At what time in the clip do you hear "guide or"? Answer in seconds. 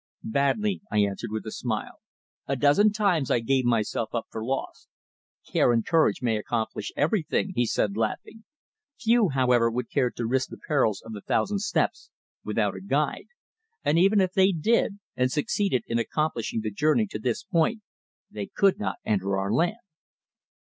12.81-13.93